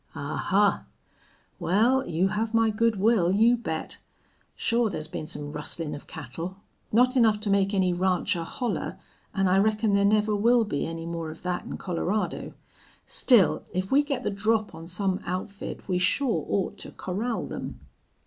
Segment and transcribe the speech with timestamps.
[0.15, 0.83] "Ahuh!
[1.59, 3.99] Wal, you have my good will, you bet....
[4.55, 6.57] Sure thar's been some rustlin' of cattle.
[6.91, 8.97] Not enough to make any rancher holler,
[9.35, 12.53] an' I reckon there never will be any more of thet in Colorado.
[13.05, 17.79] Still, if we get the drop on some outfit we sure ought to corral them."